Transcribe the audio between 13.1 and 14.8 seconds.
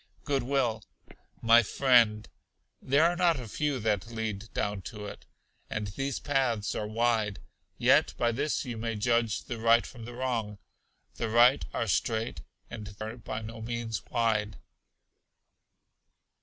by no means wide.